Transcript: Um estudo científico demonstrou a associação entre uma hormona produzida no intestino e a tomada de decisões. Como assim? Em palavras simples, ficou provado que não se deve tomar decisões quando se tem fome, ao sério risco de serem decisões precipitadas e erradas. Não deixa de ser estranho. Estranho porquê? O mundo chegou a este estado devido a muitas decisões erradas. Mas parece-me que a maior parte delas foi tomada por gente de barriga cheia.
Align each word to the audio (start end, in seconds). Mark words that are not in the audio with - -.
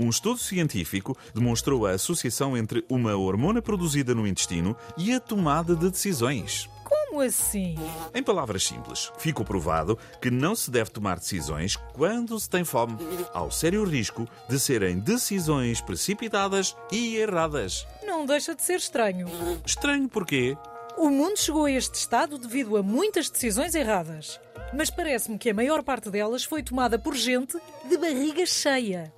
Um 0.00 0.08
estudo 0.08 0.38
científico 0.38 1.16
demonstrou 1.32 1.86
a 1.86 1.92
associação 1.92 2.56
entre 2.56 2.84
uma 2.88 3.16
hormona 3.16 3.62
produzida 3.62 4.14
no 4.14 4.26
intestino 4.26 4.76
e 4.96 5.12
a 5.12 5.20
tomada 5.20 5.76
de 5.76 5.88
decisões. 5.90 6.68
Como 6.84 7.20
assim? 7.20 7.76
Em 8.14 8.22
palavras 8.22 8.64
simples, 8.64 9.12
ficou 9.18 9.44
provado 9.44 9.98
que 10.20 10.30
não 10.30 10.54
se 10.54 10.70
deve 10.70 10.90
tomar 10.90 11.18
decisões 11.18 11.76
quando 11.76 12.38
se 12.40 12.48
tem 12.50 12.64
fome, 12.64 12.96
ao 13.32 13.50
sério 13.50 13.84
risco 13.84 14.26
de 14.48 14.58
serem 14.58 14.98
decisões 14.98 15.80
precipitadas 15.80 16.76
e 16.90 17.16
erradas. 17.16 17.86
Não 18.04 18.26
deixa 18.26 18.54
de 18.54 18.62
ser 18.62 18.76
estranho. 18.76 19.28
Estranho 19.64 20.08
porquê? 20.08 20.56
O 20.96 21.08
mundo 21.08 21.38
chegou 21.38 21.66
a 21.66 21.70
este 21.70 21.94
estado 21.94 22.38
devido 22.38 22.76
a 22.76 22.82
muitas 22.82 23.30
decisões 23.30 23.74
erradas. 23.74 24.40
Mas 24.74 24.90
parece-me 24.90 25.38
que 25.38 25.50
a 25.50 25.54
maior 25.54 25.82
parte 25.82 26.10
delas 26.10 26.44
foi 26.44 26.62
tomada 26.62 26.98
por 26.98 27.14
gente 27.14 27.58
de 27.88 27.96
barriga 27.96 28.44
cheia. 28.46 29.12